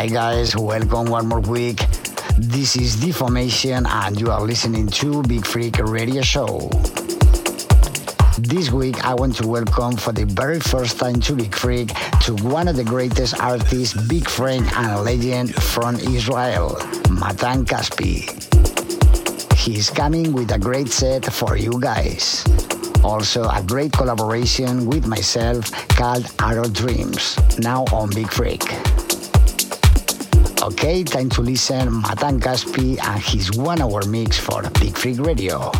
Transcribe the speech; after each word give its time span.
Hi 0.00 0.06
guys, 0.06 0.56
welcome 0.56 1.10
one 1.10 1.26
more 1.26 1.40
week. 1.40 1.84
This 2.38 2.74
is 2.74 2.96
D-Formation 2.96 3.84
and 3.84 4.18
you 4.18 4.30
are 4.30 4.40
listening 4.40 4.86
to 4.86 5.22
Beat 5.24 5.46
Freak 5.46 5.76
Radio 5.76 6.22
Show. 6.22 6.70
This 8.38 8.70
week 8.70 9.04
I 9.04 9.12
want 9.12 9.36
to 9.36 9.46
welcome 9.46 9.98
for 9.98 10.12
the 10.12 10.24
very 10.24 10.58
first 10.58 10.98
time 10.98 11.20
to 11.20 11.34
Beat 11.34 11.54
Freak 11.54 11.88
to 12.22 12.34
one 12.36 12.66
of 12.66 12.76
the 12.76 12.82
greatest 12.82 13.38
artists, 13.38 13.92
big 14.08 14.26
friend 14.26 14.66
and 14.74 15.04
legend 15.04 15.54
from 15.54 15.96
Israel, 15.96 16.78
Matan 17.10 17.66
Caspi. 17.66 18.24
He 19.54 19.76
is 19.76 19.90
coming 19.90 20.32
with 20.32 20.50
a 20.52 20.58
great 20.58 20.88
set 20.88 21.30
for 21.30 21.58
you 21.58 21.78
guys. 21.78 22.42
Also 23.04 23.46
a 23.50 23.62
great 23.66 23.92
collaboration 23.92 24.86
with 24.86 25.06
myself 25.06 25.70
called 25.90 26.24
Arrow 26.38 26.70
Dreams, 26.70 27.38
now 27.58 27.84
on 27.92 28.08
Beat 28.08 28.32
Freak. 28.32 28.64
Okay, 30.70 31.02
time 31.02 31.28
to 31.30 31.42
listen 31.42 31.92
Matan 31.92 32.38
Caspi 32.38 32.96
and 33.02 33.20
his 33.20 33.50
one 33.58 33.82
hour 33.82 34.04
mix 34.06 34.38
for 34.38 34.62
Beat 34.78 34.96
Freak 34.96 35.18
Radio. 35.18 35.72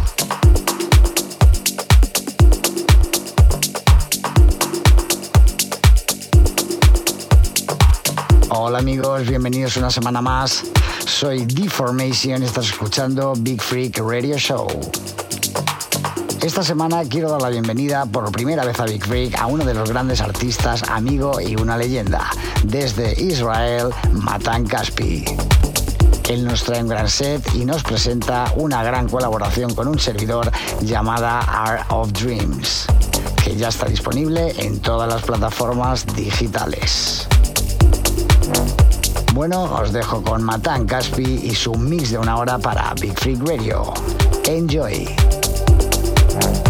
Hola 8.51 8.79
amigos, 8.79 9.29
bienvenidos 9.29 9.77
una 9.77 9.93
semana 9.93 10.21
más. 10.21 10.65
Soy 11.07 11.47
D-Formation 11.47 12.43
estás 12.43 12.67
escuchando 12.67 13.35
Beat 13.39 13.61
Freak 13.61 13.99
Radio 13.99 14.37
Show. 14.39 14.67
Esta 16.43 16.63
semana 16.63 17.03
quiero 17.05 17.29
dar 17.31 17.43
la 17.43 17.51
bienvenida 17.51 18.07
por 18.07 18.33
primera 18.33 18.65
vez 18.65 18.81
a 18.81 18.87
Big 18.87 19.05
Freak 19.05 19.39
a 19.39 19.47
uno 19.47 19.63
de 19.63 19.75
los 19.75 19.91
grandes 19.91 20.23
artistas, 20.23 20.83
amigo 20.89 21.39
y 21.39 21.55
una 21.57 21.77
leyenda. 21.77 22.31
Desde 22.65 23.13
Israel, 23.23 23.91
Matan 24.13 24.67
Caspi. 24.67 25.27
Él 26.31 26.47
nos 26.47 26.65
trae 26.65 26.81
un 26.83 26.89
gran 26.89 27.11
set 27.11 27.47
y 27.55 27.67
nos 27.67 27.83
presenta 27.83 28.51
una 28.57 28.83
gran 28.83 29.07
colaboración 29.07 29.75
con 29.75 29.87
un 29.87 29.99
servidor 29.99 30.51
llamada 30.81 31.41
Art 31.41 31.85
of 31.91 32.11
Dreams, 32.13 32.87
que 33.45 33.55
ya 33.57 33.69
está 33.69 33.87
disponible 33.87 34.55
en 34.57 34.81
todas 34.81 35.13
las 35.13 35.23
plataformas 35.23 36.07
digitales. 36.17 37.29
Bueno, 39.35 39.65
os 39.65 39.93
dejo 39.93 40.23
con 40.23 40.43
Matan 40.43 40.87
Caspi 40.87 41.43
y 41.45 41.55
su 41.55 41.75
mix 41.75 42.11
de 42.11 42.19
una 42.19 42.39
hora 42.39 42.59
para 42.59 42.95
Big 42.95 43.13
Freak 43.19 43.47
Radio. 43.47 43.93
Enjoy. 44.47 45.07
Thank 46.31 46.65
you. 46.65 46.70